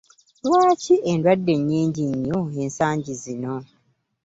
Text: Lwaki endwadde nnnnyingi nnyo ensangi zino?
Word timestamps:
Lwaki 0.45 0.93
endwadde 1.11 1.53
nnnnyingi 1.59 2.03
nnyo 2.11 2.39
ensangi 2.61 3.13
zino? 3.23 3.55